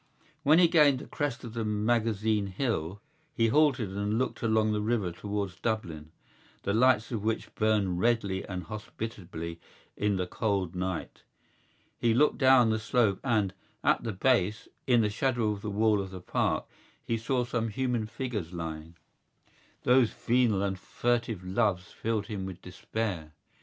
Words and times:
When 0.41 0.57
he 0.57 0.67
gained 0.67 0.97
the 0.97 1.05
crest 1.05 1.43
of 1.43 1.53
the 1.53 1.63
Magazine 1.63 2.47
Hill 2.47 2.99
he 3.35 3.49
halted 3.49 3.91
and 3.95 4.17
looked 4.17 4.41
along 4.41 4.71
the 4.71 4.81
river 4.81 5.11
towards 5.11 5.59
Dublin, 5.59 6.11
the 6.63 6.73
lights 6.73 7.11
of 7.11 7.23
which 7.23 7.53
burned 7.53 7.99
redly 7.99 8.43
and 8.43 8.63
hospitably 8.63 9.59
in 9.95 10.15
the 10.15 10.25
cold 10.25 10.73
night. 10.75 11.21
He 11.99 12.15
looked 12.15 12.39
down 12.39 12.71
the 12.71 12.79
slope 12.79 13.19
and, 13.23 13.53
at 13.83 14.01
the 14.03 14.11
base, 14.11 14.67
in 14.87 15.01
the 15.01 15.09
shadow 15.11 15.51
of 15.51 15.61
the 15.61 15.69
wall 15.69 16.01
of 16.01 16.09
the 16.09 16.19
Park, 16.19 16.65
he 17.05 17.15
saw 17.15 17.43
some 17.43 17.67
human 17.67 18.07
figures 18.07 18.53
lying. 18.53 18.95
Those 19.83 20.09
venal 20.09 20.63
and 20.63 20.79
furtive 20.79 21.43
loves 21.43 21.91
filled 21.91 22.25
him 22.25 22.47
with 22.47 22.59
despair. 22.63 23.33